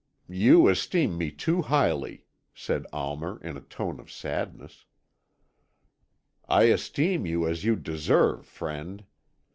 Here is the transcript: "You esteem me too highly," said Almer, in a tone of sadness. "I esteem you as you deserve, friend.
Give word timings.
"You 0.31 0.67
esteem 0.67 1.15
me 1.15 1.29
too 1.29 1.61
highly," 1.61 2.25
said 2.55 2.87
Almer, 2.91 3.39
in 3.43 3.55
a 3.55 3.61
tone 3.61 3.99
of 3.99 4.11
sadness. 4.11 4.85
"I 6.49 6.63
esteem 6.63 7.27
you 7.27 7.47
as 7.47 7.63
you 7.65 7.75
deserve, 7.75 8.47
friend. 8.47 9.03